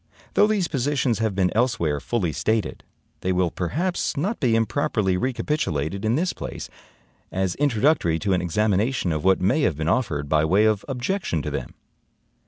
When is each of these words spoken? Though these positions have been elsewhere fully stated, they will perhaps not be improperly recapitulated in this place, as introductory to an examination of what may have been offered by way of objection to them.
Though 0.33 0.47
these 0.47 0.67
positions 0.67 1.19
have 1.19 1.35
been 1.35 1.51
elsewhere 1.55 1.99
fully 1.99 2.31
stated, 2.33 2.83
they 3.19 3.31
will 3.31 3.51
perhaps 3.51 4.17
not 4.17 4.39
be 4.39 4.55
improperly 4.55 5.15
recapitulated 5.15 6.03
in 6.03 6.15
this 6.15 6.33
place, 6.33 6.71
as 7.31 7.53
introductory 7.57 8.17
to 8.17 8.33
an 8.33 8.41
examination 8.41 9.11
of 9.11 9.23
what 9.23 9.41
may 9.41 9.61
have 9.61 9.77
been 9.77 9.87
offered 9.87 10.27
by 10.27 10.43
way 10.43 10.65
of 10.65 10.83
objection 10.87 11.43
to 11.43 11.51
them. 11.51 11.75